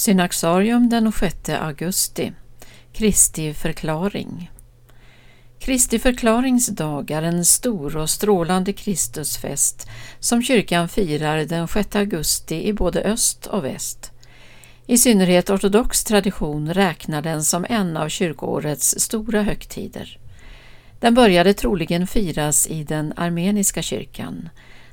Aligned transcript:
Synaxarium 0.00 0.88
den 0.88 1.12
6 1.12 1.48
augusti 1.48 2.32
Kristi 2.92 3.54
förklaring 3.54 4.50
Kristi 5.58 5.98
förklaringsdag 5.98 7.10
är 7.10 7.22
en 7.22 7.44
stor 7.44 7.96
och 7.96 8.10
strålande 8.10 8.72
Kristusfest 8.72 9.88
som 10.20 10.42
kyrkan 10.42 10.88
firar 10.88 11.44
den 11.44 11.68
6 11.68 11.96
augusti 11.96 12.68
i 12.68 12.72
både 12.72 13.00
öst 13.00 13.46
och 13.46 13.64
väst. 13.64 14.12
I 14.86 14.98
synnerhet 14.98 15.50
ortodox 15.50 16.04
tradition 16.04 16.74
räknar 16.74 17.22
den 17.22 17.44
som 17.44 17.66
en 17.68 17.96
av 17.96 18.08
kyrkoårets 18.08 18.94
stora 18.98 19.42
högtider. 19.42 20.18
Den 21.00 21.14
började 21.14 21.54
troligen 21.54 22.06
firas 22.06 22.66
i 22.66 22.84
den 22.84 23.12
armeniska 23.16 23.82
kyrkan. 23.82 24.48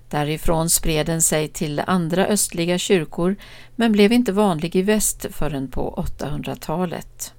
Därifrån 0.10 0.70
spred 0.70 1.06
den 1.06 1.22
sig 1.22 1.48
till 1.48 1.82
andra 1.88 2.26
östliga 2.26 2.78
kyrkor 2.78 3.36
men 3.76 3.92
blev 3.92 4.12
inte 4.12 4.32
vanlig 4.32 4.76
i 4.76 4.82
väst 4.82 5.26
förrän 5.32 5.68
på 5.68 6.06
800-talet. 6.20 7.34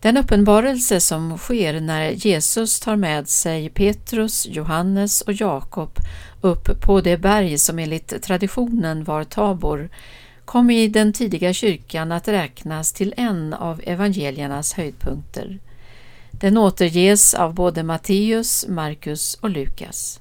Den 0.00 0.16
uppenbarelse 0.16 1.00
som 1.00 1.38
sker 1.38 1.80
när 1.80 2.10
Jesus 2.10 2.80
tar 2.80 2.96
med 2.96 3.28
sig 3.28 3.68
Petrus, 3.68 4.46
Johannes 4.46 5.20
och 5.20 5.32
Jakob 5.32 5.98
upp 6.40 6.80
på 6.80 7.00
det 7.00 7.16
berg 7.16 7.58
som 7.58 7.78
enligt 7.78 8.22
traditionen 8.22 9.04
var 9.04 9.24
Tabor 9.24 9.90
kom 10.44 10.70
i 10.70 10.88
den 10.88 11.12
tidiga 11.12 11.52
kyrkan 11.52 12.12
att 12.12 12.28
räknas 12.28 12.92
till 12.92 13.14
en 13.16 13.54
av 13.54 13.80
evangeliernas 13.84 14.72
höjdpunkter. 14.72 15.58
Den 16.30 16.58
återges 16.58 17.34
av 17.34 17.54
både 17.54 17.82
Matteus, 17.82 18.66
Markus 18.68 19.34
och 19.34 19.50
Lukas. 19.50 20.20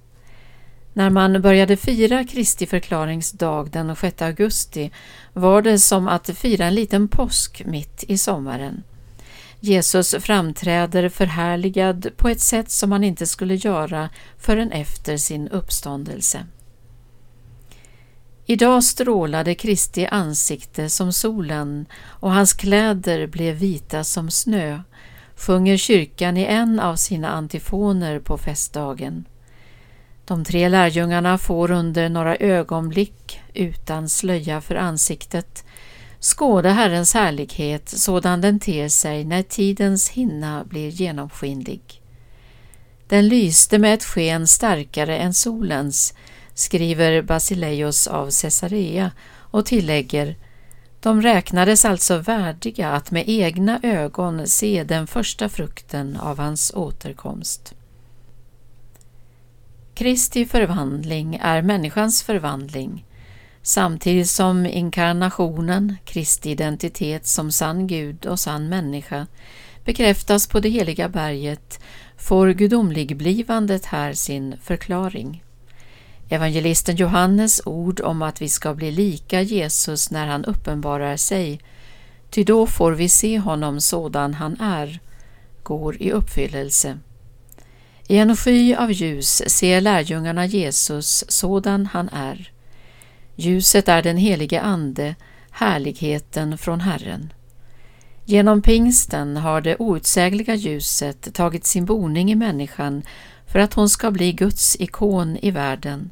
När 0.94 1.10
man 1.10 1.42
började 1.42 1.78
fira 1.78 2.24
Kristi 2.24 2.66
förklaringsdag 2.66 3.72
den 3.72 3.96
6 3.96 4.22
augusti 4.22 4.92
var 5.34 5.62
det 5.62 5.80
som 5.80 6.08
att 6.08 6.30
fira 6.30 6.66
en 6.66 6.76
liten 6.76 7.08
påsk 7.08 7.62
mitt 7.66 8.04
i 8.08 8.18
sommaren. 8.18 8.84
Jesus 9.60 10.16
framträder 10.20 11.10
förhärligad 11.10 12.08
på 12.18 12.30
ett 12.30 12.42
sätt 12.42 12.72
som 12.72 12.92
han 12.92 13.04
inte 13.04 13.28
skulle 13.28 13.56
göra 13.56 14.10
förrän 14.38 14.72
efter 14.72 15.18
sin 15.18 15.48
uppståndelse. 15.48 16.46
Idag 18.46 18.84
strålade 18.84 19.56
Kristi 19.56 20.06
ansikte 20.06 20.90
som 20.90 21.14
solen 21.14 21.86
och 22.06 22.32
hans 22.32 22.54
kläder 22.54 23.28
blev 23.28 23.56
vita 23.56 24.04
som 24.04 24.32
snö, 24.32 24.82
sjunger 25.36 25.78
kyrkan 25.78 26.38
i 26.38 26.44
en 26.44 26.80
av 26.80 26.96
sina 26.96 27.30
antifoner 27.30 28.20
på 28.20 28.38
festdagen. 28.38 29.26
De 30.26 30.44
tre 30.44 30.70
lärjungarna 30.70 31.38
får 31.38 31.72
under 31.72 32.10
några 32.10 32.36
ögonblick, 32.36 33.42
utan 33.54 34.10
slöja 34.10 34.62
för 34.62 34.76
ansiktet, 34.76 35.66
skåda 36.20 36.70
Herrens 36.70 37.14
härlighet 37.14 37.90
sådan 37.90 38.42
den 38.42 38.60
ter 38.60 38.90
sig 38.90 39.26
när 39.26 39.42
tidens 39.42 40.10
hinna 40.10 40.64
blir 40.64 40.90
genomskinlig. 40.90 41.82
Den 43.08 43.28
lyste 43.28 43.78
med 43.80 43.94
ett 43.94 44.04
sken 44.04 44.48
starkare 44.48 45.18
än 45.18 45.34
solens, 45.34 46.14
skriver 46.54 47.22
Basileios 47.22 48.08
av 48.08 48.26
Caesarea 48.42 49.12
och 49.36 49.66
tillägger 49.66 50.36
de 51.00 51.22
räknades 51.22 51.86
alltså 51.86 52.18
värdiga 52.18 52.92
att 52.92 53.12
med 53.12 53.24
egna 53.28 53.80
ögon 53.84 54.48
se 54.48 54.84
den 54.84 55.08
första 55.08 55.50
frukten 55.50 56.18
av 56.18 56.38
hans 56.38 56.72
återkomst. 56.76 57.76
Kristi 59.96 60.46
förvandling 60.46 61.40
är 61.42 61.62
människans 61.62 62.24
förvandling, 62.24 63.06
samtidigt 63.62 64.30
som 64.30 64.66
inkarnationen, 64.66 65.96
Kristi 66.06 66.52
identitet 66.52 67.28
som 67.28 67.52
sann 67.52 67.88
Gud 67.88 68.26
och 68.26 68.40
sann 68.40 68.70
människa, 68.70 69.28
bekräftas 69.86 70.48
på 70.48 70.60
det 70.60 70.70
heliga 70.70 71.10
berget, 71.10 71.80
får 72.18 72.50
gudomligblivandet 72.50 73.86
här 73.86 74.14
sin 74.14 74.56
förklaring. 74.62 75.44
Evangelisten 76.30 76.96
Johannes 76.96 77.62
ord 77.66 78.02
om 78.02 78.22
att 78.22 78.42
vi 78.42 78.50
ska 78.50 78.74
bli 78.74 78.92
lika 78.92 79.42
Jesus 79.42 80.12
när 80.12 80.28
han 80.28 80.46
uppenbarar 80.46 81.18
sig, 81.18 81.60
ty 82.30 82.44
då 82.44 82.68
får 82.68 82.92
vi 82.92 83.10
se 83.10 83.40
honom 83.40 83.82
sådan 83.82 84.34
han 84.34 84.60
är, 84.60 85.00
går 85.64 86.02
i 86.02 86.12
uppfyllelse. 86.12 86.98
I 88.08 88.18
en 88.18 88.36
sky 88.36 88.76
av 88.76 88.92
ljus 88.92 89.44
ser 89.48 89.82
lärjungarna 89.82 90.46
Jesus 90.46 91.24
sådan 91.28 91.86
han 91.86 92.10
är. 92.10 92.52
Ljuset 93.36 93.90
är 93.90 94.02
den 94.02 94.18
helige 94.18 94.62
Ande, 94.62 95.16
härligheten 95.52 96.58
från 96.58 96.80
Herren. 96.80 97.34
Genom 98.26 98.62
pingsten 98.62 99.38
har 99.38 99.62
det 99.62 99.76
outsägliga 99.80 100.56
ljuset 100.56 101.34
tagit 101.34 101.66
sin 101.66 101.86
boning 101.86 102.32
i 102.32 102.36
människan 102.36 103.04
för 103.48 103.60
att 103.60 103.74
hon 103.74 103.90
ska 103.90 104.12
bli 104.12 104.32
Guds 104.34 104.76
ikon 104.80 105.38
i 105.38 105.52
världen 105.52 106.12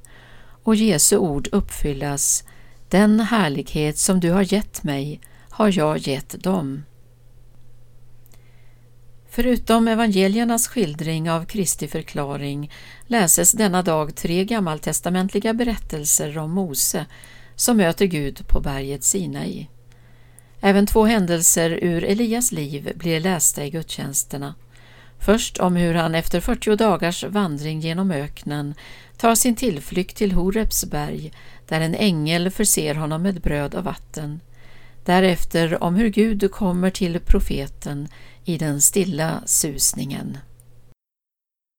och 0.63 0.75
Jesu 0.75 1.17
ord 1.17 1.47
uppfyllas. 1.51 2.43
Den 2.89 3.19
härlighet 3.19 3.97
som 3.97 4.19
du 4.19 4.31
har 4.31 4.53
gett 4.53 4.83
mig 4.83 5.21
har 5.49 5.77
jag 5.77 5.97
gett 5.97 6.43
dem. 6.43 6.83
Förutom 9.33 9.87
evangeliernas 9.87 10.67
skildring 10.67 11.31
av 11.31 11.45
Kristi 11.45 11.87
förklaring 11.87 12.71
läses 13.07 13.51
denna 13.51 13.81
dag 13.81 14.15
tre 14.15 14.45
gammaltestamentliga 14.45 15.53
berättelser 15.53 16.37
om 16.37 16.51
Mose 16.51 17.05
som 17.55 17.77
möter 17.77 18.05
Gud 18.05 18.47
på 18.47 18.59
berget 18.59 19.03
Sinai. 19.03 19.67
Även 20.61 20.87
två 20.87 21.05
händelser 21.05 21.69
ur 21.69 22.03
Elias 22.03 22.51
liv 22.51 22.91
blir 22.95 23.19
lästa 23.19 23.65
i 23.65 23.69
gudstjänsterna. 23.69 24.55
Först 25.19 25.57
om 25.57 25.75
hur 25.75 25.93
han 25.93 26.15
efter 26.15 26.39
40 26.39 26.75
dagars 26.75 27.23
vandring 27.23 27.79
genom 27.79 28.11
öknen 28.11 28.75
tar 29.17 29.35
sin 29.35 29.55
tillflykt 29.55 30.17
till 30.17 30.31
Horebs 30.31 30.85
berg 30.85 31.33
där 31.67 31.81
en 31.81 31.95
ängel 31.95 32.49
förser 32.49 32.95
honom 32.95 33.21
med 33.21 33.41
bröd 33.41 33.75
och 33.75 33.83
vatten. 33.83 34.39
Därefter 35.05 35.83
om 35.83 35.95
hur 35.95 36.09
Gud 36.09 36.51
kommer 36.51 36.89
till 36.89 37.19
profeten 37.19 38.07
i 38.45 38.57
den 38.57 38.81
stilla 38.81 39.43
susningen. 39.45 40.37